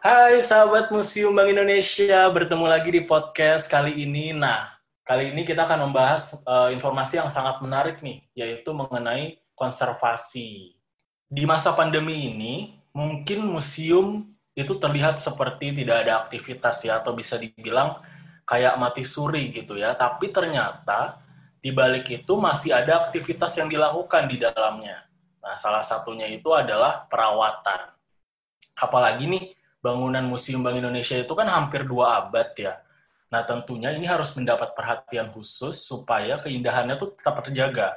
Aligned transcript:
Hai 0.00 0.40
sahabat 0.40 0.88
Museum 0.88 1.28
Bank 1.36 1.52
Indonesia, 1.52 2.24
bertemu 2.32 2.64
lagi 2.64 2.88
di 2.88 3.04
podcast 3.04 3.68
kali 3.68 4.00
ini. 4.00 4.32
Nah, 4.32 4.72
kali 5.04 5.28
ini 5.28 5.44
kita 5.44 5.68
akan 5.68 5.92
membahas 5.92 6.40
uh, 6.48 6.72
informasi 6.72 7.20
yang 7.20 7.28
sangat 7.28 7.60
menarik 7.60 8.00
nih, 8.00 8.24
yaitu 8.32 8.72
mengenai 8.72 9.44
konservasi. 9.52 10.72
Di 11.28 11.44
masa 11.44 11.76
pandemi 11.76 12.32
ini, 12.32 12.80
mungkin 12.96 13.44
museum 13.44 14.24
itu 14.56 14.72
terlihat 14.80 15.20
seperti 15.20 15.68
tidak 15.76 16.08
ada 16.08 16.24
aktivitas 16.24 16.80
ya, 16.80 17.04
atau 17.04 17.12
bisa 17.12 17.36
dibilang 17.36 18.00
kayak 18.48 18.80
mati 18.80 19.04
suri 19.04 19.52
gitu 19.52 19.76
ya. 19.76 19.92
Tapi 19.92 20.32
ternyata 20.32 21.20
di 21.60 21.76
balik 21.76 22.08
itu 22.08 22.40
masih 22.40 22.72
ada 22.72 23.04
aktivitas 23.04 23.52
yang 23.60 23.68
dilakukan 23.68 24.32
di 24.32 24.40
dalamnya. 24.40 25.04
Nah, 25.44 25.60
salah 25.60 25.84
satunya 25.84 26.24
itu 26.24 26.48
adalah 26.56 27.04
perawatan. 27.04 27.92
Apalagi 28.80 29.28
nih, 29.28 29.59
bangunan 29.80 30.24
Museum 30.28 30.60
Bank 30.60 30.78
Indonesia 30.78 31.16
itu 31.16 31.32
kan 31.32 31.48
hampir 31.48 31.88
dua 31.88 32.24
abad 32.24 32.52
ya. 32.56 32.78
Nah 33.32 33.42
tentunya 33.44 33.90
ini 33.96 34.04
harus 34.04 34.36
mendapat 34.36 34.76
perhatian 34.76 35.32
khusus 35.32 35.80
supaya 35.80 36.40
keindahannya 36.44 37.00
tuh 37.00 37.16
tetap 37.16 37.40
terjaga. 37.40 37.96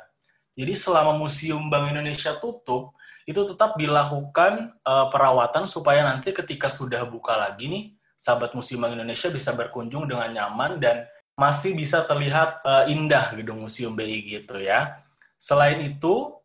Jadi 0.54 0.74
selama 0.78 1.18
Museum 1.18 1.68
Bank 1.68 1.90
Indonesia 1.90 2.38
tutup, 2.38 2.94
itu 3.26 3.42
tetap 3.48 3.74
dilakukan 3.80 4.78
uh, 4.86 5.08
perawatan 5.10 5.66
supaya 5.66 6.06
nanti 6.06 6.30
ketika 6.36 6.70
sudah 6.70 7.08
buka 7.08 7.34
lagi 7.34 7.66
nih, 7.66 7.84
sahabat 8.14 8.54
Museum 8.54 8.86
Bank 8.86 8.94
Indonesia 8.94 9.34
bisa 9.34 9.56
berkunjung 9.56 10.06
dengan 10.06 10.30
nyaman 10.30 10.78
dan 10.78 11.10
masih 11.34 11.74
bisa 11.74 12.06
terlihat 12.06 12.62
uh, 12.62 12.86
indah 12.86 13.34
gedung 13.34 13.66
Museum 13.66 13.98
BI 13.98 14.38
gitu 14.38 14.62
ya. 14.62 15.02
Selain 15.42 15.82
itu, 15.82 16.38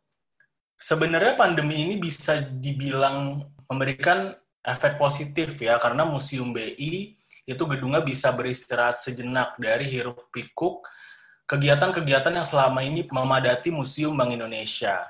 sebenarnya 0.80 1.36
pandemi 1.36 1.84
ini 1.84 2.00
bisa 2.00 2.40
dibilang 2.40 3.44
memberikan 3.68 4.32
efek 4.62 4.98
positif 4.98 5.54
ya 5.58 5.78
karena 5.80 6.04
Museum 6.04 6.50
BI 6.50 7.18
itu 7.48 7.62
gedungnya 7.64 8.04
bisa 8.04 8.28
beristirahat 8.34 9.00
sejenak 9.00 9.56
dari 9.56 9.88
hiruk 9.88 10.28
pikuk 10.28 10.84
kegiatan-kegiatan 11.48 12.36
yang 12.36 12.44
selama 12.44 12.84
ini 12.84 13.08
memadati 13.08 13.72
Museum 13.72 14.12
Bank 14.12 14.36
Indonesia. 14.36 15.08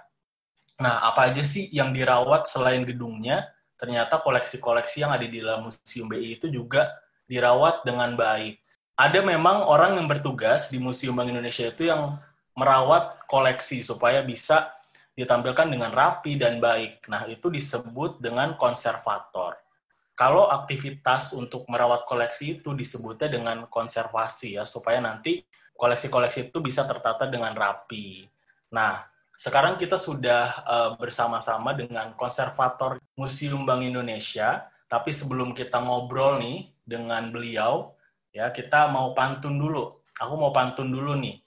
Nah, 0.79 1.03
apa 1.03 1.35
aja 1.35 1.43
sih 1.43 1.67
yang 1.75 1.91
dirawat 1.91 2.47
selain 2.47 2.87
gedungnya? 2.87 3.51
Ternyata 3.75 4.23
koleksi-koleksi 4.23 5.03
yang 5.03 5.11
ada 5.11 5.27
di 5.27 5.43
dalam 5.43 5.67
Museum 5.67 6.07
BI 6.07 6.39
itu 6.39 6.47
juga 6.47 6.87
dirawat 7.27 7.83
dengan 7.83 8.15
baik. 8.15 8.63
Ada 8.95 9.23
memang 9.23 9.67
orang 9.67 9.99
yang 9.99 10.07
bertugas 10.07 10.71
di 10.71 10.79
Museum 10.79 11.19
Bank 11.19 11.35
Indonesia 11.35 11.67
itu 11.67 11.91
yang 11.91 12.23
merawat 12.55 13.19
koleksi 13.27 13.83
supaya 13.83 14.23
bisa 14.23 14.78
ditampilkan 15.19 15.67
dengan 15.67 15.91
rapi 15.91 16.39
dan 16.39 16.63
baik. 16.63 17.11
Nah, 17.11 17.27
itu 17.27 17.51
disebut 17.51 18.23
dengan 18.23 18.55
konservator. 18.55 19.59
Kalau 20.15 20.47
aktivitas 20.47 21.35
untuk 21.35 21.67
merawat 21.67 22.07
koleksi 22.07 22.63
itu 22.63 22.71
disebutnya 22.71 23.27
dengan 23.27 23.67
konservasi 23.67 24.63
ya, 24.63 24.63
supaya 24.63 25.03
nanti 25.03 25.43
koleksi-koleksi 25.75 26.55
itu 26.55 26.63
bisa 26.63 26.87
tertata 26.87 27.27
dengan 27.27 27.51
rapi. 27.51 28.31
Nah, 28.71 29.03
sekarang 29.35 29.75
kita 29.75 29.99
sudah 29.99 30.63
uh, 30.63 30.91
bersama-sama 30.95 31.75
dengan 31.75 32.15
konservator 32.15 33.03
Museum 33.19 33.67
Bank 33.67 33.83
Indonesia, 33.83 34.71
tapi 34.87 35.11
sebelum 35.11 35.51
kita 35.51 35.83
ngobrol 35.83 36.39
nih 36.39 36.71
dengan 36.83 37.31
beliau, 37.35 37.95
ya 38.31 38.55
kita 38.55 38.87
mau 38.91 39.19
pantun 39.19 39.59
dulu. 39.59 39.99
Aku 40.19 40.35
mau 40.35 40.55
pantun 40.55 40.91
dulu 40.91 41.15
nih. 41.19 41.43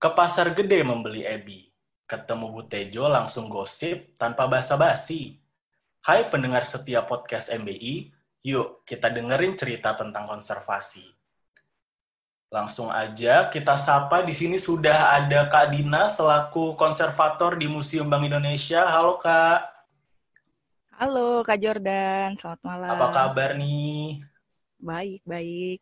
Ke 0.00 0.12
pasar 0.12 0.52
gede 0.52 0.80
membeli 0.84 1.24
ebi 1.24 1.73
Ketemu 2.04 2.52
Bu 2.52 2.62
Tejo 2.68 3.08
langsung 3.08 3.48
gosip 3.48 4.12
tanpa 4.20 4.44
basa-basi. 4.44 5.40
Hai 6.04 6.28
pendengar 6.28 6.68
setia 6.68 7.00
podcast 7.00 7.48
MBI, 7.48 8.12
yuk 8.44 8.84
kita 8.84 9.08
dengerin 9.08 9.56
cerita 9.56 9.96
tentang 9.96 10.28
konservasi. 10.28 11.08
Langsung 12.52 12.92
aja 12.92 13.48
kita 13.48 13.80
sapa 13.80 14.20
di 14.20 14.36
sini 14.36 14.60
sudah 14.60 15.16
ada 15.16 15.48
Kak 15.48 15.72
Dina 15.72 16.12
selaku 16.12 16.76
konservator 16.76 17.56
di 17.56 17.72
Museum 17.72 18.04
Bank 18.04 18.28
Indonesia. 18.28 18.84
Halo 18.84 19.16
Kak. 19.16 19.64
Halo 21.00 21.40
Kak 21.40 21.56
Jordan, 21.56 22.36
selamat 22.36 22.60
malam. 22.60 23.00
Apa 23.00 23.06
kabar 23.16 23.56
nih? 23.56 24.20
Baik, 24.76 25.24
baik. 25.24 25.80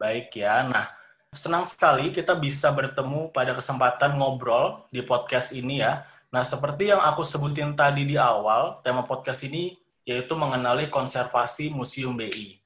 Baik 0.00 0.32
ya. 0.40 0.64
Nah, 0.64 0.88
Senang 1.30 1.62
sekali 1.62 2.10
kita 2.10 2.34
bisa 2.34 2.74
bertemu 2.74 3.30
pada 3.30 3.54
kesempatan 3.54 4.18
ngobrol 4.18 4.82
di 4.90 4.98
podcast 4.98 5.54
ini 5.54 5.78
ya. 5.78 6.02
Nah, 6.34 6.42
seperti 6.42 6.90
yang 6.90 6.98
aku 6.98 7.22
sebutin 7.22 7.78
tadi 7.78 8.02
di 8.02 8.18
awal, 8.18 8.82
tema 8.82 9.06
podcast 9.06 9.46
ini 9.46 9.78
yaitu 10.02 10.34
mengenali 10.34 10.90
konservasi 10.90 11.70
Museum 11.70 12.18
BI. 12.18 12.58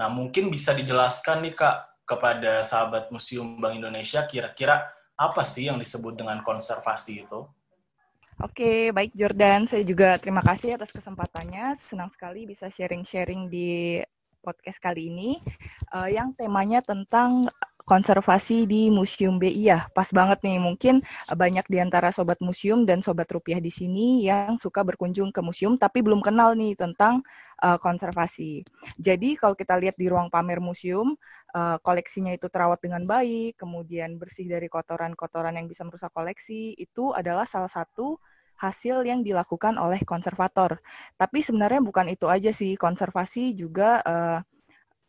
Nah, 0.00 0.08
mungkin 0.08 0.48
bisa 0.48 0.72
dijelaskan 0.72 1.44
nih 1.44 1.52
Kak 1.52 2.08
kepada 2.08 2.64
sahabat 2.64 3.12
Museum 3.12 3.60
Bank 3.60 3.76
Indonesia 3.76 4.24
kira-kira 4.24 4.88
apa 5.12 5.44
sih 5.44 5.68
yang 5.68 5.76
disebut 5.76 6.16
dengan 6.16 6.40
konservasi 6.40 7.28
itu? 7.28 7.44
Oke, 8.40 8.88
baik 8.96 9.12
Jordan. 9.12 9.68
Saya 9.68 9.84
juga 9.84 10.16
terima 10.16 10.40
kasih 10.40 10.80
atas 10.80 10.96
kesempatannya. 10.96 11.76
Senang 11.76 12.08
sekali 12.08 12.48
bisa 12.48 12.72
sharing-sharing 12.72 13.52
di 13.52 14.00
podcast 14.42 14.82
kali 14.82 15.06
ini 15.08 15.38
uh, 15.94 16.10
yang 16.10 16.34
temanya 16.34 16.82
tentang 16.82 17.46
konservasi 17.84 18.64
di 18.64 18.88
Museum 18.88 19.38
BI 19.38 19.68
ya. 19.68 19.90
Pas 19.90 20.08
banget 20.10 20.42
nih, 20.42 20.58
mungkin 20.62 21.00
banyak 21.30 21.66
di 21.68 21.78
antara 21.82 22.14
sobat 22.14 22.38
museum 22.40 22.86
dan 22.86 23.02
sobat 23.02 23.28
rupiah 23.30 23.58
di 23.58 23.70
sini 23.70 24.26
yang 24.26 24.56
suka 24.56 24.82
berkunjung 24.86 25.30
ke 25.34 25.40
museum 25.42 25.74
tapi 25.78 26.02
belum 26.02 26.22
kenal 26.22 26.54
nih 26.54 26.78
tentang 26.78 27.22
uh, 27.62 27.78
konservasi. 27.78 28.66
Jadi 28.98 29.38
kalau 29.38 29.54
kita 29.54 29.78
lihat 29.78 29.96
di 29.96 30.10
ruang 30.10 30.28
pamer 30.28 30.58
museum, 30.58 31.14
uh, 31.54 31.78
koleksinya 31.80 32.34
itu 32.34 32.50
terawat 32.50 32.82
dengan 32.82 33.06
baik, 33.06 33.60
kemudian 33.60 34.18
bersih 34.18 34.50
dari 34.50 34.66
kotoran-kotoran 34.66 35.54
yang 35.54 35.70
bisa 35.70 35.86
merusak 35.86 36.10
koleksi, 36.10 36.74
itu 36.74 37.14
adalah 37.14 37.46
salah 37.46 37.70
satu 37.70 38.18
hasil 38.58 39.02
yang 39.02 39.26
dilakukan 39.26 39.74
oleh 39.74 39.98
konservator. 40.06 40.78
Tapi 41.18 41.42
sebenarnya 41.42 41.82
bukan 41.82 42.06
itu 42.14 42.30
aja 42.30 42.54
sih, 42.54 42.78
konservasi 42.78 43.58
juga 43.58 43.98
uh, 44.06 44.38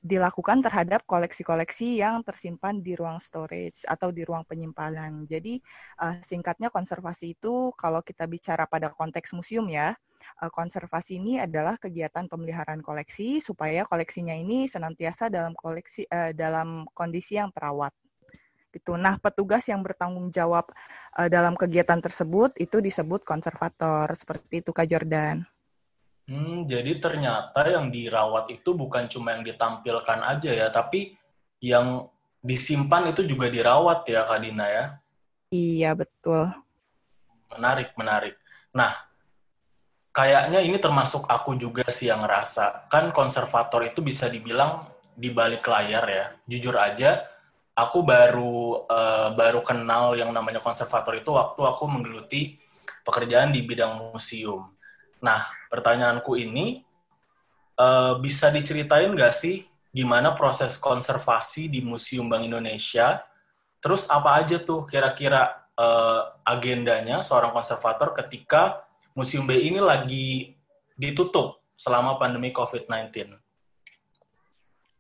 dilakukan 0.04 0.60
terhadap 0.60 1.08
koleksi-koleksi 1.08 2.04
yang 2.04 2.20
tersimpan 2.28 2.84
di 2.84 2.92
ruang 2.92 3.24
storage 3.24 3.88
atau 3.88 4.12
di 4.12 4.28
ruang 4.28 4.44
penyimpanan. 4.44 5.24
Jadi 5.24 5.64
uh, 6.04 6.20
singkatnya 6.20 6.68
konservasi 6.68 7.40
itu 7.40 7.72
kalau 7.80 8.04
kita 8.04 8.28
bicara 8.28 8.68
pada 8.68 8.92
konteks 8.92 9.32
museum 9.32 9.64
ya, 9.72 9.96
uh, 10.44 10.52
konservasi 10.52 11.24
ini 11.24 11.40
adalah 11.40 11.80
kegiatan 11.80 12.28
pemeliharaan 12.28 12.84
koleksi 12.84 13.40
supaya 13.40 13.88
koleksinya 13.88 14.36
ini 14.36 14.68
senantiasa 14.68 15.32
dalam 15.32 15.56
koleksi 15.56 16.04
uh, 16.12 16.36
dalam 16.36 16.84
kondisi 16.92 17.40
yang 17.40 17.56
terawat. 17.56 17.96
Gitu. 18.76 19.00
Nah, 19.00 19.16
petugas 19.24 19.64
yang 19.72 19.80
bertanggung 19.80 20.28
jawab 20.36 20.68
uh, 21.16 21.30
dalam 21.32 21.56
kegiatan 21.56 22.04
tersebut 22.04 22.60
itu 22.60 22.84
disebut 22.84 23.24
konservator. 23.24 24.12
Seperti 24.20 24.60
itu 24.60 24.76
Kak 24.76 24.84
Jordan. 24.92 25.48
Hmm, 26.24 26.64
jadi 26.64 27.04
ternyata 27.04 27.68
yang 27.68 27.92
dirawat 27.92 28.48
itu 28.48 28.72
bukan 28.72 29.12
cuma 29.12 29.36
yang 29.36 29.44
ditampilkan 29.44 30.20
aja 30.24 30.52
ya, 30.56 30.68
tapi 30.72 31.20
yang 31.60 32.08
disimpan 32.40 33.12
itu 33.12 33.28
juga 33.28 33.52
dirawat 33.52 34.08
ya, 34.08 34.24
Kak 34.24 34.40
Dina 34.40 34.68
ya? 34.68 34.86
Iya, 35.52 35.94
betul. 35.94 36.50
Menarik, 37.52 37.92
menarik. 37.94 38.36
Nah, 38.74 38.96
kayaknya 40.10 40.66
ini 40.66 40.82
termasuk 40.82 41.30
aku 41.30 41.54
juga 41.60 41.86
sih 41.94 42.10
yang 42.10 42.26
ngerasa. 42.26 42.90
Kan 42.90 43.14
konservator 43.14 43.86
itu 43.86 44.02
bisa 44.02 44.26
dibilang 44.26 44.90
di 45.14 45.30
balik 45.30 45.62
layar 45.70 46.06
ya. 46.10 46.26
Jujur 46.50 46.74
aja, 46.82 47.22
aku 47.78 48.02
baru 48.02 48.90
uh, 48.90 49.30
baru 49.38 49.62
kenal 49.62 50.18
yang 50.18 50.34
namanya 50.34 50.58
konservator 50.58 51.14
itu 51.14 51.30
waktu 51.38 51.62
aku 51.62 51.84
menggeluti 51.86 52.58
pekerjaan 53.06 53.54
di 53.54 53.62
bidang 53.62 54.10
museum. 54.10 54.73
Nah, 55.24 55.40
pertanyaanku 55.72 56.36
ini 56.36 56.84
uh, 57.80 58.20
bisa 58.20 58.52
diceritain 58.52 59.08
nggak 59.16 59.32
sih 59.32 59.64
gimana 59.88 60.36
proses 60.36 60.76
konservasi 60.76 61.72
di 61.72 61.80
Museum 61.80 62.28
Bank 62.28 62.44
Indonesia? 62.44 63.24
Terus 63.80 64.12
apa 64.12 64.44
aja 64.44 64.60
tuh 64.60 64.84
kira-kira 64.84 65.64
uh, 65.80 66.36
agendanya 66.44 67.24
seorang 67.24 67.56
konservator 67.56 68.12
ketika 68.20 68.84
Museum 69.16 69.48
BI 69.48 69.72
ini 69.72 69.80
lagi 69.80 70.58
ditutup 71.00 71.64
selama 71.80 72.20
pandemi 72.20 72.52
COVID-19? 72.52 73.38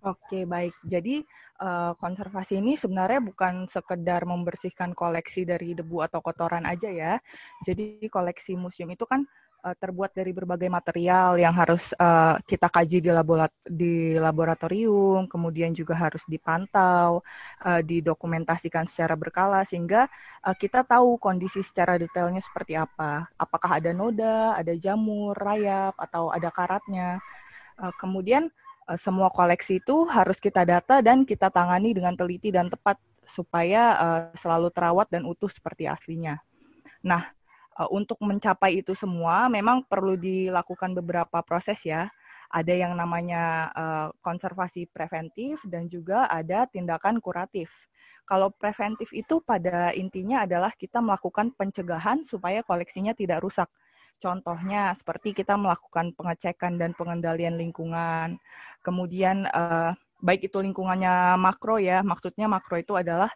Oke, 0.03 0.43
baik. 0.43 0.75
Jadi 0.83 1.23
uh, 1.63 1.95
konservasi 1.95 2.59
ini 2.59 2.75
sebenarnya 2.75 3.23
bukan 3.23 3.71
sekedar 3.71 4.27
membersihkan 4.27 4.91
koleksi 4.91 5.47
dari 5.47 5.71
debu 5.71 6.03
atau 6.03 6.19
kotoran 6.19 6.67
aja 6.67 6.91
ya. 6.91 7.13
Jadi 7.63 8.03
koleksi 8.11 8.59
museum 8.59 8.91
itu 8.91 9.07
kan 9.07 9.23
uh, 9.63 9.75
terbuat 9.79 10.11
dari 10.11 10.35
berbagai 10.35 10.67
material 10.67 11.39
yang 11.39 11.55
harus 11.55 11.95
uh, 11.95 12.35
kita 12.43 12.67
kaji 12.67 12.99
di, 12.99 13.09
laborat 13.09 13.49
di 13.63 14.19
laboratorium, 14.19 15.25
kemudian 15.25 15.71
juga 15.71 15.95
harus 15.95 16.27
dipantau, 16.27 17.23
uh, 17.63 17.81
didokumentasikan 17.81 18.83
secara 18.85 19.15
berkala 19.15 19.63
sehingga 19.63 20.11
uh, 20.43 20.53
kita 20.53 20.83
tahu 20.83 21.15
kondisi 21.15 21.63
secara 21.63 21.95
detailnya 21.95 22.43
seperti 22.43 22.75
apa. 22.75 23.31
Apakah 23.39 23.79
ada 23.79 23.95
noda, 23.95 24.59
ada 24.59 24.75
jamur, 24.75 25.33
rayap, 25.33 25.95
atau 25.95 26.29
ada 26.29 26.51
karatnya. 26.51 27.23
Uh, 27.79 27.95
kemudian 27.95 28.51
uh, 28.85 28.99
semua 28.99 29.31
koleksi 29.31 29.79
itu 29.79 30.05
harus 30.11 30.37
kita 30.43 30.67
data 30.67 30.99
dan 30.99 31.23
kita 31.23 31.47
tangani 31.47 31.95
dengan 31.95 32.13
teliti 32.13 32.51
dan 32.51 32.67
tepat 32.67 32.99
supaya 33.23 33.81
uh, 33.95 34.21
selalu 34.35 34.67
terawat 34.69 35.07
dan 35.07 35.23
utuh 35.23 35.47
seperti 35.47 35.87
aslinya. 35.87 36.43
Nah, 36.99 37.31
uh, 37.77 37.89
untuk 37.91 38.17
mencapai 38.21 38.81
itu 38.81 38.93
semua 38.93 39.49
memang 39.49 39.85
perlu 39.85 40.17
dilakukan 40.17 40.93
beberapa 40.97 41.41
proses 41.45 41.81
ya. 41.85 42.09
Ada 42.53 42.85
yang 42.85 42.93
namanya 42.93 43.73
uh, 43.73 44.07
konservasi 44.21 44.85
preventif 44.93 45.65
dan 45.65 45.89
juga 45.89 46.29
ada 46.29 46.69
tindakan 46.69 47.17
kuratif. 47.17 47.73
Kalau 48.23 48.53
preventif 48.53 49.09
itu 49.11 49.41
pada 49.41 49.89
intinya 49.97 50.45
adalah 50.45 50.71
kita 50.77 51.01
melakukan 51.01 51.51
pencegahan 51.57 52.21
supaya 52.21 52.61
koleksinya 52.61 53.17
tidak 53.17 53.41
rusak. 53.41 53.67
Contohnya 54.21 54.95
seperti 54.95 55.35
kita 55.35 55.59
melakukan 55.59 56.15
pengecekan 56.15 56.79
dan 56.79 56.95
pengendalian 56.95 57.59
lingkungan. 57.59 58.39
Kemudian 58.79 59.49
uh, 59.51 59.91
baik 60.23 60.47
itu 60.47 60.63
lingkungannya 60.63 61.35
makro 61.35 61.75
ya, 61.81 61.99
maksudnya 61.99 62.47
makro 62.47 62.79
itu 62.79 62.95
adalah 62.95 63.27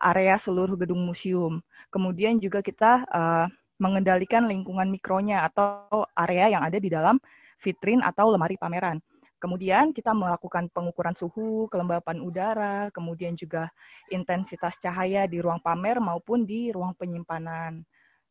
area 0.00 0.40
seluruh 0.40 0.80
gedung 0.80 1.04
museum. 1.04 1.60
Kemudian 1.92 2.40
juga 2.40 2.64
kita 2.64 3.04
uh, 3.12 3.46
mengendalikan 3.80 4.44
lingkungan 4.44 4.86
mikronya 4.92 5.48
atau 5.48 6.04
area 6.12 6.52
yang 6.52 6.62
ada 6.62 6.76
di 6.76 6.92
dalam 6.92 7.16
vitrin 7.56 8.04
atau 8.04 8.30
lemari 8.30 8.60
pameran. 8.60 9.00
Kemudian 9.40 9.96
kita 9.96 10.12
melakukan 10.12 10.68
pengukuran 10.68 11.16
suhu, 11.16 11.64
kelembapan 11.72 12.20
udara, 12.20 12.92
kemudian 12.92 13.32
juga 13.32 13.72
intensitas 14.12 14.76
cahaya 14.76 15.24
di 15.24 15.40
ruang 15.40 15.64
pamer 15.64 15.96
maupun 15.96 16.44
di 16.44 16.68
ruang 16.68 16.92
penyimpanan. 16.92 17.80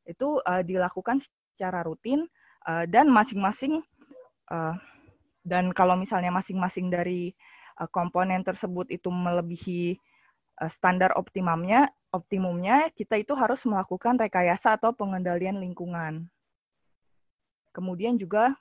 Itu 0.05 0.37
uh, 0.45 0.61
dilakukan 0.61 1.17
secara 1.17 1.81
rutin 1.81 2.29
uh, 2.69 2.85
dan 2.85 3.09
masing-masing 3.09 3.81
uh, 4.53 4.77
dan 5.41 5.73
kalau 5.73 5.97
misalnya 5.97 6.29
masing-masing 6.29 6.93
dari 6.93 7.33
uh, 7.81 7.89
komponen 7.89 8.45
tersebut 8.45 8.91
itu 8.93 9.09
melebihi 9.09 9.97
standar 10.67 11.15
optimumnya, 11.15 11.87
optimumnya 12.11 12.91
kita 12.91 13.15
itu 13.15 13.31
harus 13.39 13.63
melakukan 13.63 14.19
rekayasa 14.19 14.75
atau 14.75 14.91
pengendalian 14.91 15.63
lingkungan. 15.63 16.27
Kemudian 17.71 18.19
juga 18.19 18.57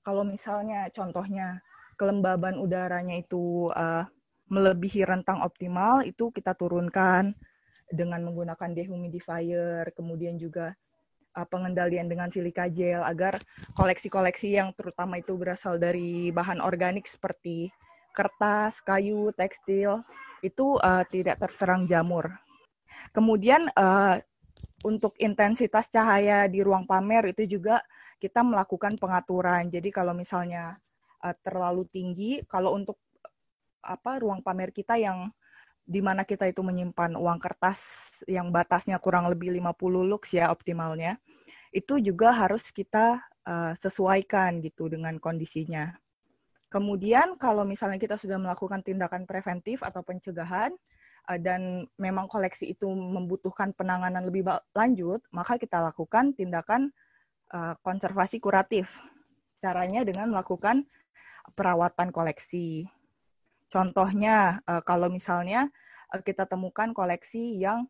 kalau 0.00 0.24
misalnya 0.24 0.88
contohnya 0.88 1.60
kelembaban 2.00 2.56
udaranya 2.56 3.20
itu 3.20 3.68
uh, 3.74 4.08
melebihi 4.48 5.04
rentang 5.04 5.44
optimal, 5.44 6.00
itu 6.06 6.32
kita 6.32 6.56
turunkan 6.56 7.36
dengan 7.92 8.24
menggunakan 8.24 8.72
dehumidifier, 8.72 9.92
kemudian 9.92 10.40
juga 10.40 10.72
uh, 11.36 11.44
pengendalian 11.44 12.08
dengan 12.08 12.32
silika 12.32 12.70
gel 12.72 13.04
agar 13.04 13.36
koleksi-koleksi 13.76 14.56
yang 14.56 14.72
terutama 14.72 15.20
itu 15.20 15.36
berasal 15.36 15.76
dari 15.76 16.32
bahan 16.32 16.64
organik 16.64 17.04
seperti 17.04 17.68
kertas, 18.18 18.82
kayu, 18.82 19.30
tekstil 19.38 20.02
itu 20.42 20.74
uh, 20.82 21.06
tidak 21.06 21.38
terserang 21.38 21.86
jamur. 21.86 22.34
Kemudian 23.14 23.70
uh, 23.78 24.18
untuk 24.82 25.14
intensitas 25.22 25.86
cahaya 25.86 26.50
di 26.50 26.62
ruang 26.62 26.82
pamer 26.82 27.30
itu 27.30 27.58
juga 27.58 27.78
kita 28.18 28.42
melakukan 28.42 28.98
pengaturan. 28.98 29.70
Jadi 29.70 29.94
kalau 29.94 30.14
misalnya 30.14 30.74
uh, 31.22 31.34
terlalu 31.46 31.86
tinggi, 31.86 32.42
kalau 32.50 32.74
untuk 32.74 32.98
apa 33.78 34.18
ruang 34.18 34.42
pamer 34.42 34.74
kita 34.74 34.98
yang 34.98 35.30
di 35.88 36.04
mana 36.04 36.26
kita 36.26 36.44
itu 36.44 36.60
menyimpan 36.60 37.16
uang 37.16 37.40
kertas 37.40 37.80
yang 38.28 38.52
batasnya 38.52 39.00
kurang 39.00 39.24
lebih 39.30 39.48
50 39.56 40.04
lux 40.04 40.36
ya 40.36 40.52
optimalnya, 40.52 41.16
itu 41.72 41.96
juga 42.02 42.34
harus 42.34 42.68
kita 42.68 43.24
uh, 43.48 43.72
sesuaikan 43.78 44.60
gitu 44.60 44.92
dengan 44.92 45.16
kondisinya. 45.16 45.96
Kemudian 46.68 47.40
kalau 47.40 47.64
misalnya 47.64 47.96
kita 47.96 48.20
sudah 48.20 48.36
melakukan 48.36 48.84
tindakan 48.84 49.24
preventif 49.24 49.80
atau 49.80 50.04
pencegahan 50.04 50.76
uh, 51.24 51.38
dan 51.40 51.88
memang 51.96 52.28
koleksi 52.28 52.76
itu 52.76 52.84
membutuhkan 52.92 53.72
penanganan 53.72 54.28
lebih 54.28 54.44
lanjut, 54.76 55.24
maka 55.32 55.56
kita 55.56 55.80
lakukan 55.80 56.36
tindakan 56.36 56.92
uh, 57.56 57.72
konservasi 57.80 58.36
kuratif. 58.36 59.00
Caranya 59.64 60.04
dengan 60.04 60.28
melakukan 60.28 60.84
perawatan 61.56 62.12
koleksi. 62.12 62.84
Contohnya 63.72 64.60
uh, 64.68 64.84
kalau 64.84 65.08
misalnya 65.08 65.72
kita 66.24 66.48
temukan 66.48 66.92
koleksi 66.92 67.60
yang 67.60 67.88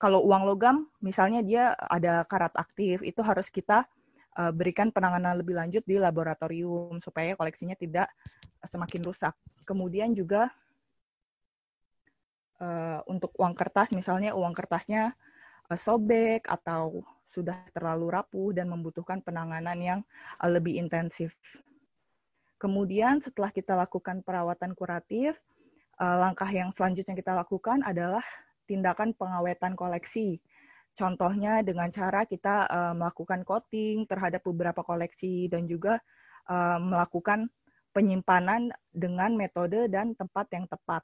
kalau 0.00 0.24
uang 0.24 0.48
logam 0.48 0.88
misalnya 1.04 1.44
dia 1.44 1.76
ada 1.76 2.24
karat 2.24 2.52
aktif, 2.56 3.04
itu 3.04 3.20
harus 3.20 3.52
kita 3.52 3.84
uh, 4.38 4.52
berikan 4.54 4.94
penanganan 4.94 5.38
lebih 5.40 5.56
lanjut 5.56 5.82
di 5.82 5.98
laboratorium 5.98 7.02
supaya 7.02 7.34
koleksinya 7.34 7.74
tidak 7.74 8.10
semakin 8.62 9.02
rusak. 9.02 9.34
Kemudian 9.66 10.12
juga 10.14 10.52
uh, 12.60 13.00
untuk 13.08 13.34
uang 13.40 13.54
kertas, 13.56 13.90
misalnya 13.96 14.36
uang 14.36 14.54
kertasnya 14.54 15.16
uh, 15.72 15.78
sobek 15.78 16.46
atau 16.46 17.02
sudah 17.30 17.62
terlalu 17.70 18.10
rapuh 18.10 18.50
dan 18.50 18.66
membutuhkan 18.66 19.22
penanganan 19.22 19.78
yang 19.78 20.00
uh, 20.38 20.50
lebih 20.50 20.78
intensif. 20.78 21.34
Kemudian 22.60 23.24
setelah 23.24 23.48
kita 23.48 23.72
lakukan 23.72 24.20
perawatan 24.20 24.76
kuratif, 24.76 25.40
uh, 25.96 26.20
langkah 26.20 26.48
yang 26.52 26.68
selanjutnya 26.76 27.16
kita 27.16 27.32
lakukan 27.32 27.80
adalah 27.80 28.22
tindakan 28.68 29.16
pengawetan 29.16 29.74
koleksi 29.74 30.38
Contohnya 30.94 31.64
dengan 31.64 31.88
cara 31.88 32.26
kita 32.28 32.68
uh, 32.68 32.94
melakukan 32.94 33.46
coating 33.46 34.04
terhadap 34.04 34.44
beberapa 34.44 34.84
koleksi 34.84 35.48
dan 35.48 35.64
juga 35.64 36.02
uh, 36.50 36.78
melakukan 36.82 37.48
penyimpanan 37.90 38.70
dengan 38.90 39.34
metode 39.34 39.90
dan 39.90 40.14
tempat 40.14 40.46
yang 40.54 40.66
tepat. 40.66 41.02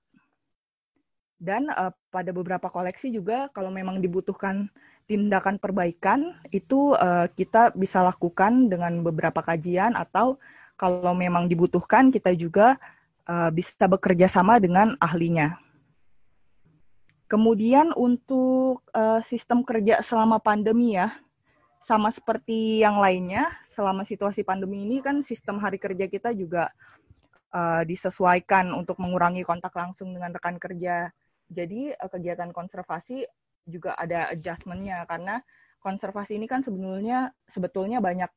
Dan 1.36 1.68
uh, 1.68 1.92
pada 2.08 2.32
beberapa 2.32 2.72
koleksi 2.72 3.12
juga 3.12 3.52
kalau 3.52 3.68
memang 3.68 4.00
dibutuhkan 4.00 4.72
tindakan 5.06 5.60
perbaikan 5.60 6.34
itu 6.50 6.96
uh, 6.96 7.28
kita 7.36 7.76
bisa 7.76 8.02
lakukan 8.02 8.72
dengan 8.72 9.04
beberapa 9.04 9.44
kajian 9.44 9.94
atau 9.94 10.40
kalau 10.80 11.12
memang 11.12 11.46
dibutuhkan 11.48 12.08
kita 12.08 12.32
juga 12.36 12.76
uh, 13.28 13.52
bisa 13.52 13.86
bekerja 13.86 14.26
sama 14.28 14.56
dengan 14.56 14.96
ahlinya. 14.98 15.65
Kemudian 17.26 17.90
untuk 17.98 18.86
uh, 18.94 19.18
sistem 19.26 19.66
kerja 19.66 19.98
selama 19.98 20.38
pandemi 20.38 20.94
ya, 20.94 21.10
sama 21.82 22.14
seperti 22.14 22.82
yang 22.82 23.02
lainnya, 23.02 23.50
selama 23.66 24.06
situasi 24.06 24.46
pandemi 24.46 24.86
ini 24.86 25.02
kan 25.02 25.18
sistem 25.22 25.58
hari 25.58 25.78
kerja 25.78 26.06
kita 26.06 26.30
juga 26.34 26.70
uh, 27.50 27.82
disesuaikan 27.82 28.70
untuk 28.74 29.02
mengurangi 29.02 29.42
kontak 29.42 29.74
langsung 29.74 30.14
dengan 30.14 30.30
rekan 30.30 30.54
kerja. 30.58 31.10
Jadi 31.50 31.90
uh, 31.94 32.10
kegiatan 32.10 32.54
konservasi 32.54 33.26
juga 33.66 33.98
ada 33.98 34.30
adjustment-nya 34.30 35.02
karena 35.10 35.42
konservasi 35.82 36.38
ini 36.38 36.46
kan 36.46 36.62
sebenarnya 36.62 37.34
sebetulnya 37.50 37.98
banyak 37.98 38.30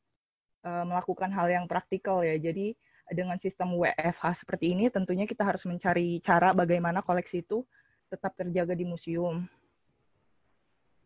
uh, 0.65 0.85
melakukan 0.89 1.29
hal 1.29 1.45
yang 1.45 1.65
praktikal 1.69 2.25
ya. 2.25 2.41
Jadi 2.41 2.73
dengan 3.09 3.37
sistem 3.41 3.73
WFH 3.73 4.45
seperti 4.45 4.77
ini 4.77 4.89
tentunya 4.93 5.25
kita 5.25 5.41
harus 5.41 5.65
mencari 5.65 6.21
cara 6.21 6.53
bagaimana 6.53 7.01
koleksi 7.01 7.41
itu 7.41 7.65
tetap 8.09 8.33
terjaga 8.33 8.73
di 8.73 8.83
museum. 8.83 9.45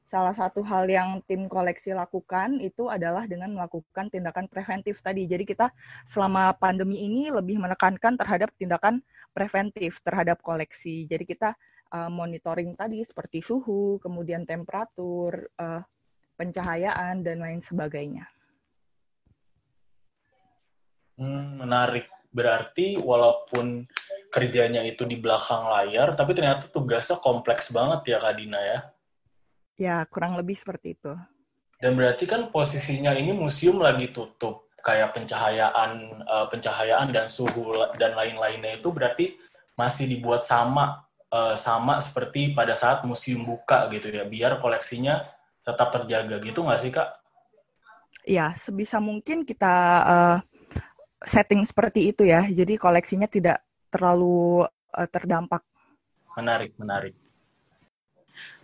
Salah 0.08 0.38
satu 0.38 0.62
hal 0.62 0.86
yang 0.86 1.26
tim 1.26 1.50
koleksi 1.50 1.90
lakukan 1.90 2.62
itu 2.62 2.86
adalah 2.86 3.26
dengan 3.26 3.50
melakukan 3.50 4.14
tindakan 4.14 4.46
preventif 4.46 5.02
tadi. 5.02 5.26
Jadi 5.26 5.42
kita 5.42 5.74
selama 6.06 6.54
pandemi 6.54 7.02
ini 7.02 7.34
lebih 7.34 7.58
menekankan 7.58 8.14
terhadap 8.14 8.54
tindakan 8.54 9.02
preventif 9.34 9.98
terhadap 10.06 10.38
koleksi. 10.46 11.10
Jadi 11.10 11.26
kita 11.26 11.58
uh, 11.90 12.14
monitoring 12.14 12.78
tadi 12.78 13.02
seperti 13.02 13.42
suhu, 13.42 13.98
kemudian 13.98 14.46
temperatur, 14.46 15.50
uh, 15.58 15.82
pencahayaan 16.38 17.26
dan 17.26 17.42
lain 17.42 17.66
sebagainya. 17.66 18.30
Hmm, 21.18 21.58
menarik. 21.58 22.06
Berarti 22.34 22.98
walaupun 22.98 23.86
kerjanya 24.34 24.82
itu 24.82 25.06
di 25.06 25.22
belakang 25.22 25.70
layar, 25.70 26.18
tapi 26.18 26.34
ternyata 26.34 26.66
tugasnya 26.66 27.22
kompleks 27.22 27.70
banget 27.70 28.02
ya 28.10 28.18
Kak 28.18 28.34
Dina 28.34 28.58
ya? 28.58 28.80
Ya, 29.78 29.96
kurang 30.10 30.34
lebih 30.34 30.58
seperti 30.58 30.98
itu. 30.98 31.14
Dan 31.78 31.94
berarti 31.94 32.26
kan 32.26 32.50
posisinya 32.50 33.14
ini 33.14 33.30
museum 33.38 33.78
lagi 33.78 34.10
tutup, 34.10 34.74
kayak 34.82 35.14
pencahayaan, 35.14 36.26
uh, 36.26 36.50
pencahayaan 36.50 37.14
dan 37.14 37.30
suhu 37.30 37.72
dan 38.02 38.18
lain-lainnya 38.18 38.82
itu 38.82 38.90
berarti 38.90 39.38
masih 39.78 40.10
dibuat 40.10 40.42
sama 40.46 41.06
uh, 41.30 41.54
sama 41.54 42.02
seperti 42.02 42.54
pada 42.54 42.74
saat 42.74 43.06
museum 43.06 43.46
buka 43.46 43.90
gitu 43.94 44.10
ya, 44.10 44.26
biar 44.26 44.58
koleksinya 44.58 45.26
tetap 45.62 45.94
terjaga 45.94 46.42
gitu 46.42 46.66
nggak 46.66 46.82
sih 46.82 46.92
Kak? 46.94 47.10
Ya, 48.24 48.56
sebisa 48.56 49.04
mungkin 49.04 49.44
kita 49.44 49.76
uh, 50.08 50.38
setting 51.24 51.64
seperti 51.64 52.12
itu 52.12 52.28
ya. 52.28 52.46
Jadi 52.48 52.76
koleksinya 52.76 53.28
tidak 53.28 53.64
terlalu 53.90 54.66
uh, 54.68 55.08
terdampak. 55.10 55.64
Menarik, 56.34 56.74
menarik. 56.78 57.14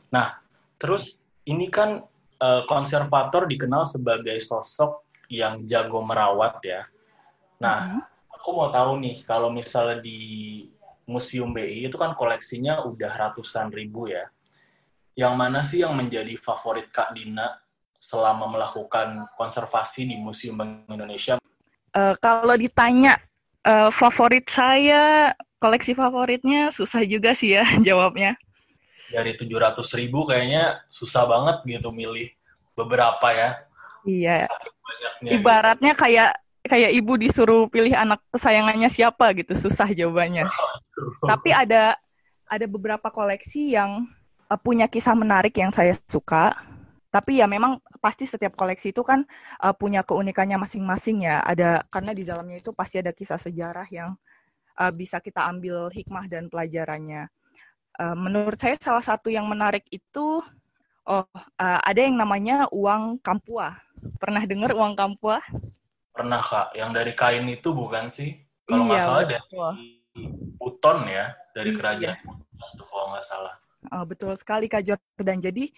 Nah, 0.10 0.42
terus 0.82 1.22
ini 1.46 1.70
kan 1.70 2.01
uh, 2.42 2.63
konservator 2.66 3.46
dikenal 3.46 3.86
sebagai 3.86 4.38
sosok 4.42 5.06
yang 5.30 5.62
jago 5.70 6.01
merawat 6.01 6.58
ya. 6.66 6.82
Nah, 7.62 7.78
mm 7.78 7.89
-hmm. 7.94 8.34
aku 8.34 8.50
mau 8.56 8.70
tahu 8.74 8.98
nih, 9.04 9.22
kalau 9.22 9.54
misalnya 9.54 10.01
di 10.01 10.18
Museum 11.10 11.50
BI 11.50 11.89
itu 11.89 11.98
kan 11.98 12.13
koleksinya 12.13 12.86
udah 12.86 13.10
ratusan 13.10 13.74
ribu 13.74 14.10
ya. 14.10 14.30
Yang 15.18 15.34
mana 15.34 15.60
sih 15.66 15.82
yang 15.82 15.98
menjadi 15.98 16.38
favorit 16.38 16.94
Kak 16.94 17.18
Dina 17.18 17.50
selama 17.98 18.48
melakukan 18.48 19.25
konservasi 19.36 20.06
di 20.06 20.16
Museum 20.22 20.56
Bank 20.56 20.86
Indonesia? 20.88 21.42
Uh, 21.96 22.13
kalau 22.22 22.53
ditanya 22.53 23.17
uh, 23.65 23.89
favorit 23.89 24.46
saya, 24.50 25.34
koleksi 25.60 25.93
favoritnya 25.93 26.72
susah 26.72 27.03
juga 27.03 27.36
sih 27.36 27.55
ya 27.60 27.65
jawabnya. 27.88 28.39
Dari 29.10 29.34
700 29.34 29.81
ribu 29.98 30.29
kayaknya 30.29 30.86
susah 30.88 31.25
banget 31.25 31.65
gitu 31.65 31.89
milih 31.89 32.29
beberapa 32.77 33.27
ya. 33.34 33.50
Iya. 34.05 34.48
Ibaratnya 35.22 35.93
gitu. 35.98 36.01
kayak 36.05 36.31
kayak 36.63 36.91
ibu 36.93 37.17
disuruh 37.17 37.65
pilih 37.72 37.98
anak 37.98 38.22
kesayangannya 38.29 38.89
siapa 38.93 39.34
gitu 39.34 39.58
susah 39.58 39.89
jawabannya. 39.89 40.46
Tapi 41.25 41.50
ada 41.50 41.98
ada 42.50 42.65
beberapa 42.65 43.10
koleksi 43.10 43.74
yang 43.74 44.05
uh, 44.50 44.60
punya 44.60 44.86
kisah 44.89 45.17
menarik 45.17 45.53
yang 45.58 45.74
saya 45.74 45.98
suka. 46.05 46.53
Tapi 47.10 47.42
ya 47.42 47.50
memang 47.50 47.82
pasti 47.98 48.30
setiap 48.30 48.54
koleksi 48.54 48.94
itu 48.94 49.01
kan 49.01 49.25
uh, 49.66 49.74
punya 49.74 50.06
keunikannya 50.06 50.62
masing-masing 50.62 51.25
ya. 51.25 51.42
Ada 51.42 51.82
karena 51.89 52.12
di 52.13 52.22
dalamnya 52.22 52.62
itu 52.62 52.70
pasti 52.72 53.01
ada 53.01 53.10
kisah 53.10 53.42
sejarah 53.42 53.89
yang 53.89 54.13
uh, 54.78 54.94
bisa 54.94 55.18
kita 55.18 55.50
ambil 55.50 55.89
hikmah 55.89 56.30
dan 56.30 56.48
pelajarannya. 56.48 57.28
Uh, 57.98 58.16
menurut 58.16 58.56
saya 58.56 58.78
salah 58.78 59.04
satu 59.04 59.34
yang 59.34 59.50
menarik 59.50 59.84
itu 59.89 60.39
oh 61.10 61.25
uh, 61.36 61.80
ada 61.82 62.00
yang 62.00 62.13
namanya 62.16 62.70
uang 62.70 63.18
kampua. 63.25 63.82
Pernah 64.22 64.46
dengar 64.46 64.72
uang 64.78 64.94
kampua? 64.94 65.42
Pernah 66.13 66.39
kak, 66.39 66.78
yang 66.78 66.94
dari 66.94 67.18
kain 67.18 67.44
itu 67.50 67.74
bukan 67.74 68.08
sih? 68.08 68.38
Kalau 68.70 68.86
nggak 68.86 69.01
iya, 69.01 69.08
salah 69.08 69.24
dari 69.25 69.50
Buton 70.62 70.98
ya, 71.10 71.34
dari 71.58 71.74
iya. 71.74 71.78
kerajaan 71.82 72.18
Buton 72.22 72.70
tuh 72.78 72.88
kalau 72.88 73.06
nggak 73.18 73.25
salah. 73.25 73.56
Uh, 73.89 74.06
betul 74.06 74.36
sekali 74.38 74.70
Kak 74.70 74.84
Jordan. 74.86 75.39
Jadi 75.39 75.72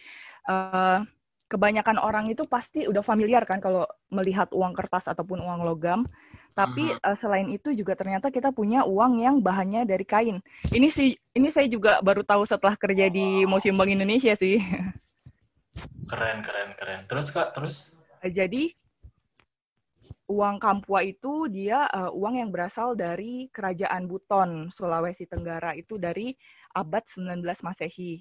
uh, 0.50 1.06
kebanyakan 1.52 2.00
orang 2.00 2.32
itu 2.32 2.48
pasti 2.48 2.88
udah 2.88 3.04
familiar 3.04 3.44
kan 3.44 3.60
kalau 3.60 3.84
melihat 4.08 4.48
uang 4.56 4.72
kertas 4.72 5.12
ataupun 5.12 5.44
uang 5.44 5.68
logam. 5.68 6.08
Tapi 6.56 6.96
uh, 7.04 7.16
selain 7.16 7.48
itu 7.52 7.76
juga 7.76 7.96
ternyata 7.96 8.32
kita 8.32 8.56
punya 8.56 8.88
uang 8.88 9.20
yang 9.20 9.36
bahannya 9.44 9.84
dari 9.84 10.08
kain. 10.08 10.40
Ini 10.72 10.88
sih 10.88 11.16
ini 11.36 11.48
saya 11.52 11.68
juga 11.68 12.00
baru 12.00 12.24
tahu 12.24 12.48
setelah 12.48 12.76
kerja 12.80 13.12
di 13.12 13.44
Museum 13.44 13.76
Bank 13.76 13.92
Indonesia 13.92 14.32
sih. 14.40 14.60
Keren 16.12 16.44
keren 16.44 16.76
keren. 16.76 17.08
Terus 17.08 17.32
Kak, 17.32 17.56
terus? 17.56 17.96
Jadi 18.20 18.76
uang 20.28 20.60
Kampua 20.60 21.08
itu 21.08 21.48
dia 21.48 21.88
uh, 21.88 22.12
uang 22.12 22.44
yang 22.44 22.52
berasal 22.52 23.00
dari 23.00 23.48
Kerajaan 23.48 24.12
Buton, 24.12 24.68
Sulawesi 24.68 25.24
Tenggara 25.28 25.72
itu 25.72 25.96
dari 25.96 26.36
abad 26.76 27.08
19 27.08 27.40
Masehi. 27.64 28.20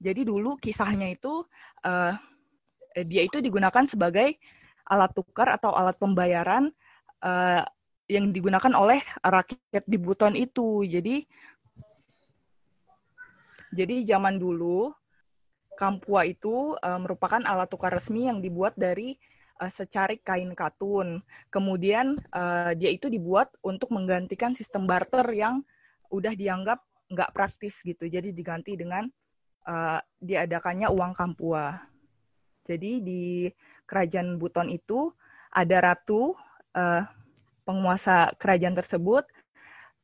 Jadi 0.00 0.24
dulu 0.24 0.56
kisahnya 0.56 1.12
itu 1.12 1.44
uh, 1.84 2.16
dia 3.08 3.22
itu 3.24 3.40
digunakan 3.40 3.84
sebagai 3.88 4.36
alat 4.88 5.12
tukar 5.16 5.48
atau 5.56 5.72
alat 5.72 5.96
pembayaran 5.96 6.68
uh, 7.24 7.62
yang 8.10 8.28
digunakan 8.34 8.72
oleh 8.76 9.00
rakyat 9.24 9.84
di 9.88 9.96
Buton 9.96 10.36
itu. 10.36 10.84
Jadi 10.84 11.24
jadi 13.72 14.04
zaman 14.04 14.36
dulu 14.36 14.92
Kampua 15.72 16.28
itu 16.28 16.76
uh, 16.78 17.00
merupakan 17.00 17.40
alat 17.42 17.66
tukar 17.66 17.90
resmi 17.90 18.28
yang 18.28 18.44
dibuat 18.44 18.76
dari 18.76 19.16
uh, 19.58 19.72
secarik 19.72 20.20
kain 20.22 20.52
katun. 20.52 21.24
Kemudian 21.48 22.14
uh, 22.30 22.70
dia 22.76 22.92
itu 22.92 23.08
dibuat 23.08 23.50
untuk 23.64 23.88
menggantikan 23.90 24.52
sistem 24.52 24.84
barter 24.84 25.24
yang 25.32 25.64
udah 26.12 26.36
dianggap 26.36 26.84
nggak 27.08 27.32
praktis 27.32 27.80
gitu. 27.82 28.06
Jadi 28.06 28.36
diganti 28.36 28.76
dengan 28.76 29.08
uh, 29.66 29.98
diadakannya 30.20 30.92
uang 30.92 31.12
kampua. 31.16 31.91
Jadi 32.62 33.02
di 33.02 33.22
kerajaan 33.86 34.38
Buton 34.38 34.70
itu 34.70 35.10
ada 35.52 35.92
ratu 35.92 36.32
uh, 36.72 37.02
penguasa 37.62 38.32
kerajaan 38.38 38.74
tersebut 38.74 39.26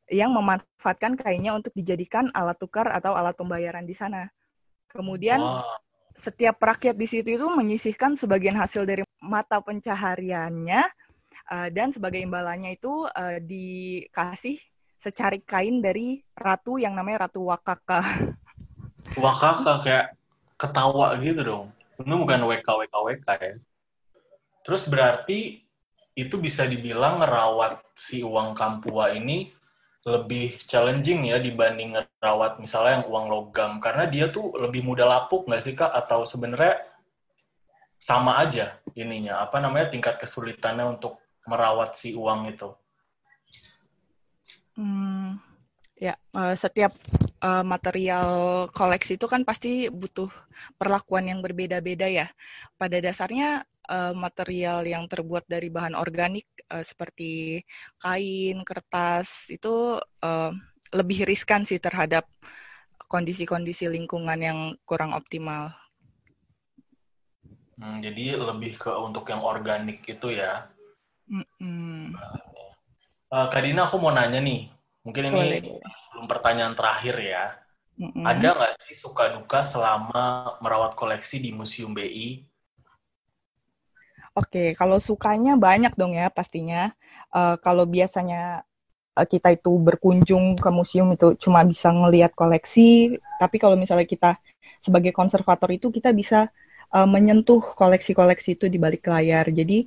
yang 0.09 0.33
memanfaatkan 0.33 1.13
kainnya 1.15 1.53
untuk 1.53 1.73
dijadikan 1.77 2.33
alat 2.33 2.57
tukar 2.57 2.89
atau 2.89 3.13
alat 3.13 3.37
pembayaran 3.37 3.85
di 3.85 3.93
sana. 3.93 4.29
Kemudian 4.89 5.37
wow. 5.37 5.77
setiap 6.17 6.57
rakyat 6.57 6.97
di 6.97 7.05
situ 7.05 7.37
itu 7.37 7.45
menyisihkan 7.45 8.17
sebagian 8.17 8.57
hasil 8.57 8.89
dari 8.89 9.05
mata 9.21 9.61
pencahariannya 9.61 10.81
uh, 11.53 11.69
dan 11.69 11.93
sebagai 11.93 12.19
imbalannya 12.25 12.73
itu 12.73 13.05
uh, 13.05 13.37
dikasih 13.37 14.57
secari 14.99 15.39
kain 15.45 15.79
dari 15.79 16.19
ratu 16.35 16.75
yang 16.75 16.91
namanya 16.91 17.29
Ratu 17.29 17.47
Wakaka. 17.47 18.03
Wakaka 19.15 19.73
kayak 19.85 20.07
ketawa 20.59 21.15
gitu 21.23 21.39
dong. 21.39 21.67
Itu 21.99 22.15
bukan 22.15 22.41
WK 22.47 22.67
WK 22.67 22.95
WK 22.95 23.27
ya. 23.43 23.55
Terus 24.63 24.83
berarti 24.87 25.59
itu 26.15 26.35
bisa 26.39 26.63
dibilang 26.63 27.19
ngerawat 27.19 27.79
si 27.95 28.23
uang 28.23 28.55
kampua 28.55 29.15
ini 29.15 29.51
lebih 30.07 30.55
challenging 30.63 31.27
ya 31.27 31.43
dibanding 31.43 31.95
ngerawat 31.95 32.59
misalnya 32.63 33.03
yang 33.03 33.05
uang 33.11 33.25
logam 33.27 33.71
karena 33.83 34.07
dia 34.07 34.31
tuh 34.31 34.55
lebih 34.55 34.83
mudah 34.83 35.03
lapuk 35.03 35.43
nggak 35.43 35.59
sih 35.63 35.75
kak 35.75 35.91
atau 35.91 36.23
sebenarnya 36.23 36.79
sama 37.99 38.39
aja 38.39 38.79
ininya 38.95 39.43
apa 39.43 39.59
namanya 39.59 39.91
tingkat 39.91 40.15
kesulitannya 40.15 40.87
untuk 40.87 41.19
merawat 41.43 41.99
si 41.99 42.15
uang 42.15 42.47
itu? 42.47 42.69
Hmm, 44.79 45.35
ya 45.99 46.15
uh, 46.31 46.55
setiap 46.55 46.95
uh, 47.43 47.63
material 47.63 48.29
koleksi 48.71 49.15
itu 49.15 49.25
kan 49.25 49.43
pasti 49.47 49.87
butuh 49.87 50.29
perlakuan 50.75 51.27
yang 51.27 51.39
berbeda-beda 51.39 52.07
ya. 52.07 52.27
Pada 52.75 52.99
dasarnya 52.99 53.63
uh, 53.89 54.13
material 54.15 54.85
yang 54.85 55.07
terbuat 55.09 55.47
dari 55.47 55.67
bahan 55.71 55.97
organik 55.97 56.47
uh, 56.71 56.83
seperti 56.83 57.63
kain, 57.99 58.61
kertas 58.63 59.49
itu 59.51 59.97
uh, 59.99 60.51
lebih 60.93 61.25
riskan 61.25 61.65
sih 61.65 61.81
terhadap 61.81 62.25
kondisi-kondisi 63.09 63.89
lingkungan 63.89 64.39
yang 64.39 64.59
kurang 64.85 65.17
optimal. 65.17 65.73
Hmm, 67.79 68.03
jadi 68.03 68.35
lebih 68.35 68.75
ke 68.75 68.91
untuk 68.91 69.23
yang 69.31 69.41
organik 69.41 70.03
itu 70.03 70.35
ya. 70.35 70.67
Mm-mm. 71.29 72.11
Uh, 73.29 73.45
Kak 73.47 73.61
Dina, 73.61 73.85
aku 73.85 74.01
mau 74.01 74.11
nanya 74.11 74.41
nih. 74.41 74.78
Mungkin 75.09 75.33
ini 75.33 75.33
Boleh. 75.33 75.81
sebelum 75.97 76.29
pertanyaan 76.29 76.77
terakhir 76.77 77.17
ya. 77.17 77.57
Mm-mm. 77.97 78.21
Ada 78.21 78.53
nggak 78.53 78.73
sih 78.85 78.93
suka 78.93 79.33
duka 79.33 79.65
selama 79.65 80.55
merawat 80.61 80.93
koleksi 80.93 81.41
di 81.41 81.49
Museum 81.49 81.97
BI? 81.97 82.45
Oke, 84.37 84.77
kalau 84.77 85.01
sukanya 85.01 85.57
banyak 85.57 85.97
dong 85.97 86.13
ya 86.13 86.29
pastinya. 86.29 86.93
Uh, 87.33 87.57
kalau 87.57 87.89
biasanya 87.89 88.61
uh, 89.17 89.25
kita 89.25 89.51
itu 89.57 89.73
berkunjung 89.81 90.55
ke 90.55 90.69
museum 90.69 91.09
itu 91.11 91.33
cuma 91.41 91.65
bisa 91.65 91.89
ngelihat 91.89 92.37
koleksi, 92.37 93.17
tapi 93.41 93.57
kalau 93.57 93.73
misalnya 93.73 94.05
kita 94.05 94.37
sebagai 94.79 95.11
konservator 95.11 95.73
itu 95.73 95.91
kita 95.91 96.13
bisa 96.13 96.53
uh, 96.93 97.07
menyentuh 97.09 97.61
koleksi-koleksi 97.61 98.57
itu 98.57 98.65
di 98.67 98.77
balik 98.81 99.05
layar. 99.09 99.49
Jadi 99.49 99.85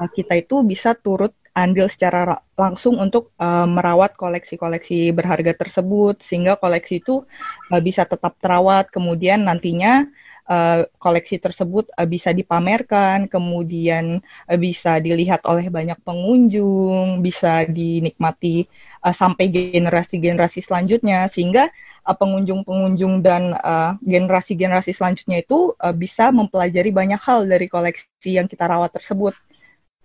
uh, 0.00 0.08
kita 0.08 0.38
itu 0.38 0.60
bisa 0.64 0.92
turut 0.96 1.32
andil 1.52 1.84
secara 1.92 2.40
langsung 2.56 2.96
untuk 2.96 3.36
uh, 3.36 3.68
merawat 3.68 4.16
koleksi-koleksi 4.16 5.12
berharga 5.12 5.52
tersebut 5.52 6.24
sehingga 6.24 6.56
koleksi 6.56 7.04
itu 7.04 7.28
uh, 7.68 7.82
bisa 7.84 8.08
tetap 8.08 8.40
terawat 8.40 8.88
kemudian 8.88 9.44
nantinya 9.44 10.08
uh, 10.52 10.84
koleksi 11.00 11.40
tersebut 11.40 11.88
uh, 11.96 12.04
bisa 12.04 12.36
dipamerkan 12.36 13.24
kemudian 13.32 14.20
uh, 14.20 14.58
bisa 14.60 15.00
dilihat 15.00 15.40
oleh 15.48 15.72
banyak 15.72 15.96
pengunjung 16.04 17.24
bisa 17.24 17.64
dinikmati 17.64 18.68
uh, 19.00 19.16
sampai 19.16 19.48
generasi-generasi 19.48 20.60
selanjutnya 20.60 21.24
sehingga 21.32 21.72
uh, 22.06 22.16
pengunjung-pengunjung 22.16 23.22
dan 23.22 23.54
uh, 23.58 23.96
generasi-generasi 24.02 24.92
selanjutnya 24.94 25.42
itu 25.42 25.74
uh, 25.78 25.94
bisa 25.94 26.30
mempelajari 26.30 26.90
banyak 26.90 27.20
hal 27.22 27.46
dari 27.46 27.66
koleksi 27.66 28.38
yang 28.38 28.46
kita 28.46 28.66
rawat 28.66 28.92
tersebut. 28.94 29.34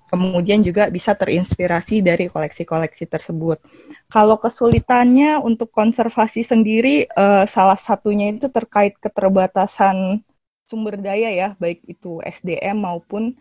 Kemudian 0.08 0.63
juga 0.63 0.88
bisa 0.88 1.12
terinspirasi 1.20 2.00
dari 2.00 2.32
koleksi-koleksi 2.32 3.12
tersebut. 3.12 3.60
Kalau 4.08 4.39
kesulitannya 4.39 5.36
untuk 5.44 5.68
konservasi 5.68 6.48
sendiri, 6.48 7.12
uh, 7.12 7.44
salah 7.44 7.75
satunya 7.75 8.32
itu 8.32 8.48
terkait 8.48 8.96
keterbatasan 9.04 10.24
sumber 10.67 11.00
daya 11.00 11.31
ya, 11.31 11.50
baik 11.57 11.81
itu 11.88 12.19
SDM 12.21 12.83
maupun 12.83 13.33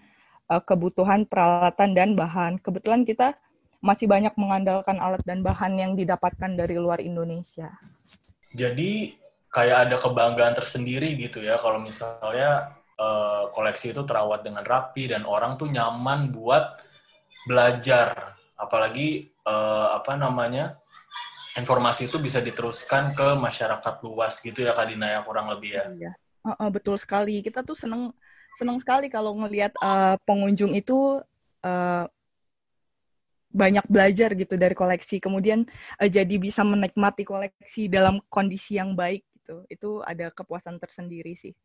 uh, 0.49 0.63
kebutuhan 0.63 1.27
peralatan 1.27 1.93
dan 1.93 2.15
bahan. 2.15 2.63
Kebetulan 2.63 3.03
kita 3.03 3.35
masih 3.85 4.09
banyak 4.09 4.33
mengandalkan 4.41 4.97
alat 4.99 5.23
dan 5.27 5.45
bahan 5.45 5.77
yang 5.77 5.93
didapatkan 5.95 6.57
dari 6.57 6.81
luar 6.81 7.03
Indonesia. 7.03 7.71
Jadi 8.57 9.15
kayak 9.53 9.91
ada 9.91 9.97
kebanggaan 10.01 10.55
tersendiri 10.57 11.17
gitu 11.17 11.41
ya 11.45 11.57
kalau 11.57 11.81
misalnya 11.81 12.77
uh, 13.01 13.49
koleksi 13.53 13.93
itu 13.93 14.05
terawat 14.05 14.45
dengan 14.45 14.65
rapi 14.65 15.09
dan 15.09 15.25
orang 15.25 15.57
tuh 15.57 15.69
nyaman 15.69 16.29
buat 16.29 16.81
belajar 17.47 18.37
apalagi 18.57 19.33
uh, 19.49 19.97
apa 19.97 20.13
namanya 20.19 20.77
informasi 21.57 22.13
itu 22.13 22.21
bisa 22.21 22.45
diteruskan 22.45 23.17
ke 23.17 23.33
masyarakat 23.37 23.95
luas 24.05 24.41
gitu 24.45 24.61
ya 24.61 24.77
Kak 24.77 24.93
Dina 24.93 25.09
ya 25.09 25.21
kurang 25.25 25.49
lebih 25.49 25.73
ya. 25.73 25.85
Iya. 25.89 26.13
Uh, 26.47 26.55
uh, 26.63 26.71
betul 26.71 26.95
sekali. 26.95 27.43
Kita 27.43 27.67
tuh 27.67 27.75
seneng 27.75 28.15
seneng 28.55 28.79
sekali 28.79 29.11
kalau 29.11 29.35
ngelihat 29.35 29.75
uh, 29.83 30.15
pengunjung 30.23 30.79
itu 30.79 31.19
uh, 31.67 32.05
banyak 33.51 33.83
belajar 33.91 34.31
gitu 34.39 34.55
dari 34.55 34.79
koleksi. 34.79 35.19
Kemudian 35.19 35.67
uh, 35.99 36.07
jadi 36.07 36.39
bisa 36.39 36.63
menikmati 36.63 37.27
koleksi 37.27 37.91
dalam 37.91 38.23
kondisi 38.31 38.79
yang 38.79 38.95
baik 38.95 39.27
gitu. 39.43 39.67
Itu 39.67 39.91
ada 40.07 40.31
kepuasan 40.31 40.79
tersendiri 40.79 41.35
sih. 41.35 41.59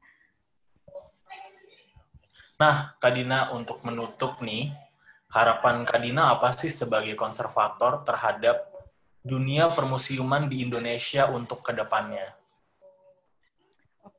Nah, 2.58 2.98
Kadina 2.98 3.54
untuk 3.54 3.82
menutup 3.86 4.42
nih, 4.42 4.74
harapan 5.30 5.86
Kadina 5.86 6.34
apa 6.34 6.54
sih 6.58 6.70
sebagai 6.74 7.14
konservator 7.18 8.02
terhadap 8.06 8.66
dunia 9.22 9.70
permusiuman 9.74 10.50
di 10.50 10.66
Indonesia 10.66 11.30
untuk 11.30 11.66
ke 11.66 11.74
depannya? 11.74 12.41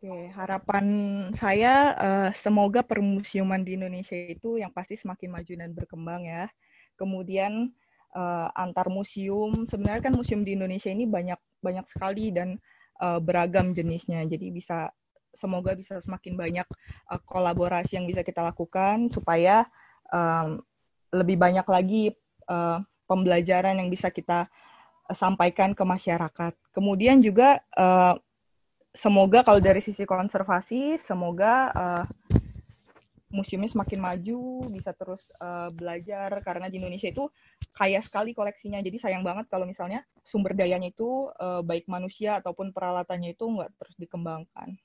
Oke, 0.03 0.35
harapan 0.35 0.87
saya 1.31 1.95
uh, 1.95 2.31
semoga 2.35 2.83
permusiuman 2.83 3.63
di 3.63 3.79
Indonesia 3.79 4.19
itu 4.19 4.59
yang 4.59 4.75
pasti 4.75 4.99
semakin 4.99 5.31
maju 5.31 5.53
dan 5.55 5.71
berkembang 5.71 6.27
ya. 6.27 6.51
Kemudian 6.99 7.71
uh, 8.11 8.51
antar 8.51 8.91
museum, 8.91 9.63
sebenarnya 9.63 10.11
kan 10.11 10.19
museum 10.19 10.43
di 10.43 10.59
Indonesia 10.59 10.91
ini 10.91 11.07
banyak 11.07 11.39
banyak 11.63 11.87
sekali 11.87 12.35
dan 12.35 12.59
uh, 12.99 13.23
beragam 13.23 13.71
jenisnya. 13.71 14.27
Jadi 14.27 14.51
bisa 14.51 14.91
semoga 15.39 15.71
bisa 15.79 16.03
semakin 16.03 16.35
banyak 16.35 16.67
uh, 17.07 17.23
kolaborasi 17.23 17.95
yang 17.95 18.11
bisa 18.11 18.27
kita 18.27 18.43
lakukan 18.43 19.07
supaya 19.07 19.71
um, 20.11 20.59
lebih 21.15 21.39
banyak 21.39 21.67
lagi 21.71 22.11
uh, 22.51 22.83
pembelajaran 23.07 23.79
yang 23.79 23.87
bisa 23.87 24.11
kita 24.11 24.51
sampaikan 25.15 25.79
ke 25.79 25.87
masyarakat. 25.87 26.59
Kemudian 26.75 27.23
juga 27.23 27.63
uh, 27.79 28.19
semoga 28.93 29.41
kalau 29.43 29.59
dari 29.59 29.81
sisi 29.81 30.05
konservasi, 30.05 31.01
semoga 31.01 31.73
uh, 31.73 32.05
museumnya 33.33 33.73
semakin 33.73 33.99
maju, 33.99 34.69
bisa 34.69 34.93
terus 34.93 35.33
uh, 35.41 35.73
belajar 35.73 36.29
karena 36.45 36.69
di 36.69 36.77
Indonesia 36.77 37.09
itu 37.09 37.27
kaya 37.73 37.99
sekali 38.05 38.37
koleksinya. 38.37 38.79
Jadi 38.85 39.01
sayang 39.01 39.25
banget 39.25 39.49
kalau 39.49 39.65
misalnya 39.65 40.05
sumber 40.21 40.53
dayanya 40.53 40.93
itu 40.93 41.33
uh, 41.41 41.65
baik 41.65 41.89
manusia 41.89 42.39
ataupun 42.39 42.71
peralatannya 42.71 43.33
itu 43.33 43.49
nggak 43.49 43.73
terus 43.81 43.97
dikembangkan. 43.97 44.77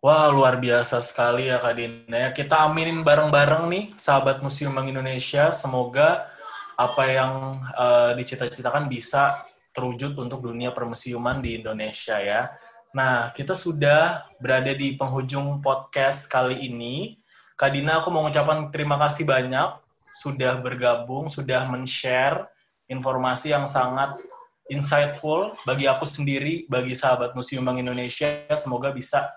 Wah, 0.00 0.32
luar 0.32 0.56
biasa 0.56 1.04
sekali 1.04 1.52
ya 1.52 1.60
Kak 1.60 1.76
Dina. 1.76 2.32
Kita 2.32 2.64
aminin 2.64 3.04
bareng-bareng 3.04 3.68
nih, 3.68 3.84
sahabat 4.00 4.40
Museum 4.40 4.72
Bank 4.72 4.88
Indonesia. 4.88 5.52
Semoga 5.52 6.24
apa 6.72 7.04
yang 7.04 7.60
uh, 7.76 8.16
dicita-citakan 8.16 8.88
bisa 8.88 9.44
terwujud 9.70 10.18
untuk 10.18 10.42
dunia 10.44 10.74
permusiuman 10.74 11.38
di 11.38 11.62
Indonesia 11.62 12.18
ya. 12.18 12.50
Nah, 12.90 13.30
kita 13.30 13.54
sudah 13.54 14.26
berada 14.42 14.74
di 14.74 14.98
penghujung 14.98 15.62
podcast 15.62 16.26
kali 16.26 16.66
ini. 16.66 17.18
Kak 17.54 17.70
Dina, 17.70 18.02
aku 18.02 18.10
mau 18.10 18.26
mengucapkan 18.26 18.72
terima 18.74 18.98
kasih 18.98 19.22
banyak 19.22 19.78
sudah 20.10 20.58
bergabung, 20.58 21.30
sudah 21.30 21.70
men-share 21.70 22.50
informasi 22.90 23.54
yang 23.54 23.70
sangat 23.70 24.18
insightful 24.66 25.54
bagi 25.62 25.86
aku 25.86 26.02
sendiri, 26.02 26.66
bagi 26.66 26.98
sahabat 26.98 27.38
Museum 27.38 27.62
Bank 27.62 27.78
Indonesia. 27.78 28.46
Semoga 28.58 28.90
bisa 28.90 29.30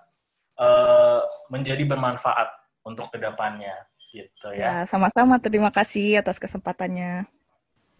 uh, 0.57 1.21
menjadi 1.53 1.85
bermanfaat 1.85 2.49
untuk 2.81 3.13
ke 3.13 3.21
depannya 3.21 3.73
gitu 4.13 4.53
ya. 4.53 4.65
ya 4.69 4.75
sama-sama 4.85 5.41
terima 5.41 5.73
kasih 5.73 6.21
atas 6.21 6.37
kesempatannya. 6.37 7.25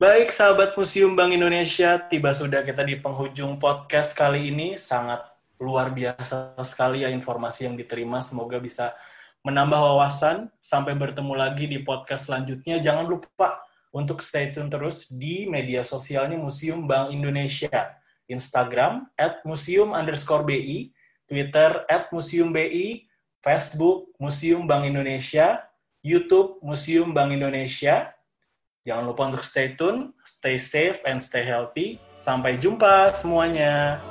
Baik 0.02 0.34
sahabat 0.34 0.74
Museum 0.74 1.14
Bank 1.14 1.38
Indonesia, 1.38 2.02
tiba 2.10 2.34
sudah 2.34 2.66
kita 2.66 2.82
di 2.82 2.98
penghujung 2.98 3.62
podcast 3.62 4.18
kali 4.18 4.50
ini. 4.50 4.74
Sangat 4.74 5.22
luar 5.62 5.94
biasa 5.94 6.58
sekali 6.66 7.06
ya 7.06 7.14
informasi 7.14 7.70
yang 7.70 7.78
diterima. 7.78 8.18
Semoga 8.26 8.58
bisa 8.58 8.98
menambah 9.46 9.78
wawasan. 9.78 10.50
Sampai 10.58 10.98
bertemu 10.98 11.38
lagi 11.38 11.70
di 11.70 11.78
podcast 11.86 12.26
selanjutnya. 12.26 12.82
Jangan 12.82 13.06
lupa 13.06 13.62
untuk 13.94 14.26
stay 14.26 14.50
tune 14.50 14.66
terus 14.74 15.14
di 15.14 15.46
media 15.46 15.86
sosialnya 15.86 16.42
Museum 16.42 16.90
Bank 16.90 17.14
Indonesia. 17.14 17.94
Instagram 18.26 19.06
at 19.14 19.46
museum 19.46 19.94
underscore 19.94 20.42
BI, 20.42 20.90
Twitter 21.30 21.86
at 21.86 22.10
museum 22.10 22.50
BI, 22.50 23.06
Facebook 23.46 24.10
Museum 24.18 24.66
Bank 24.66 24.90
Indonesia, 24.90 25.62
YouTube 26.02 26.58
Museum 26.66 27.14
Bank 27.14 27.30
Indonesia. 27.30 28.10
Jangan 28.84 29.04
lupa 29.08 29.32
untuk 29.32 29.48
stay 29.48 29.80
tune, 29.80 30.12
stay 30.28 30.60
safe, 30.60 31.00
and 31.08 31.16
stay 31.24 31.48
healthy. 31.48 32.04
Sampai 32.12 32.60
jumpa 32.60 33.16
semuanya. 33.16 34.04